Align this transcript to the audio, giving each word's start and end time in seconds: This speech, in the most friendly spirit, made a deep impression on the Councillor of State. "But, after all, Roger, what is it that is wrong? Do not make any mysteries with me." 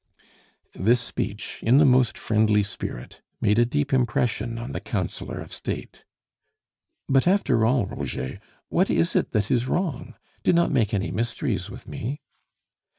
This 0.73 0.99
speech, 0.99 1.59
in 1.61 1.77
the 1.77 1.85
most 1.85 2.17
friendly 2.17 2.63
spirit, 2.63 3.21
made 3.39 3.59
a 3.59 3.67
deep 3.67 3.93
impression 3.93 4.57
on 4.57 4.71
the 4.71 4.79
Councillor 4.79 5.39
of 5.39 5.53
State. 5.53 6.05
"But, 7.07 7.27
after 7.27 7.63
all, 7.67 7.85
Roger, 7.85 8.39
what 8.69 8.89
is 8.89 9.15
it 9.15 9.31
that 9.33 9.51
is 9.51 9.67
wrong? 9.67 10.15
Do 10.41 10.53
not 10.53 10.71
make 10.71 10.95
any 10.95 11.11
mysteries 11.11 11.69
with 11.69 11.87
me." 11.87 12.19